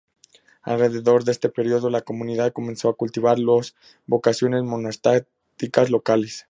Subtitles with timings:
[0.63, 3.75] Alrededor de este período, la comunidad comenzó a cultivar las
[4.07, 6.39] vocaciones monásticas locales.